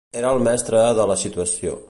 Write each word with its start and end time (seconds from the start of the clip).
Era 0.21 0.31
el 0.37 0.39
mestre 0.47 0.81
de 1.01 1.07
la 1.13 1.19
situació. 1.27 1.79